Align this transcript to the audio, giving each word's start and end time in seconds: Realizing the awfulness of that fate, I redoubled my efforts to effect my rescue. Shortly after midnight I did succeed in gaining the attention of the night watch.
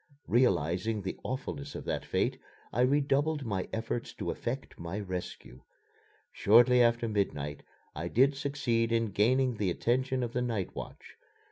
Realizing 0.27 1.03
the 1.03 1.19
awfulness 1.21 1.75
of 1.75 1.85
that 1.85 2.05
fate, 2.07 2.39
I 2.73 2.81
redoubled 2.81 3.45
my 3.45 3.69
efforts 3.71 4.13
to 4.15 4.31
effect 4.31 4.79
my 4.79 4.99
rescue. 4.99 5.61
Shortly 6.31 6.81
after 6.81 7.07
midnight 7.07 7.61
I 7.95 8.07
did 8.07 8.35
succeed 8.35 8.91
in 8.91 9.11
gaining 9.11 9.57
the 9.57 9.69
attention 9.69 10.23
of 10.23 10.33
the 10.33 10.41
night 10.41 10.73
watch. 10.75 11.17